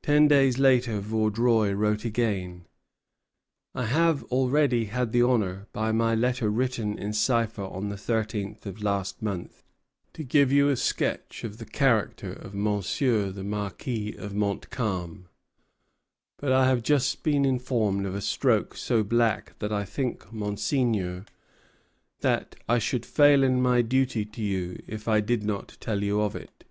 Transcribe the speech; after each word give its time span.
Ten 0.00 0.28
days 0.28 0.60
later 0.60 1.00
Vaudreuil 1.00 1.72
wrote 1.74 2.04
again: 2.04 2.66
"I 3.74 3.86
have 3.86 4.22
already 4.30 4.84
had 4.84 5.10
the 5.10 5.22
honor, 5.22 5.66
by 5.72 5.90
my 5.90 6.14
letter 6.14 6.48
written 6.50 6.96
in 6.96 7.12
cipher 7.12 7.64
on 7.64 7.88
the 7.88 7.96
thirteenth 7.96 8.64
of 8.64 8.80
last 8.80 9.20
month, 9.20 9.64
to 10.12 10.22
give 10.22 10.52
you 10.52 10.68
a 10.68 10.76
sketch 10.76 11.42
of 11.42 11.58
the 11.58 11.64
character 11.64 12.32
of 12.32 12.54
Monsieur 12.54 13.32
the 13.32 13.42
Marquis 13.42 14.14
of 14.16 14.34
Montcalm; 14.36 15.28
but 16.36 16.52
I 16.52 16.68
have 16.68 16.84
just 16.84 17.24
been 17.24 17.44
informed 17.44 18.06
of 18.06 18.14
a 18.14 18.20
stroke 18.20 18.76
so 18.76 19.02
black 19.02 19.58
that 19.58 19.72
I 19.72 19.84
think, 19.84 20.32
Monseigneur, 20.32 21.24
that 22.20 22.54
I 22.68 22.78
should 22.78 23.04
fail 23.04 23.42
in 23.42 23.60
my 23.60 23.82
duty 23.82 24.24
to 24.26 24.40
you 24.40 24.80
if 24.86 25.08
I 25.08 25.20
did 25.20 25.42
not 25.42 25.76
tell 25.80 26.04
you 26.04 26.20
of 26.20 26.36
it." 26.36 26.64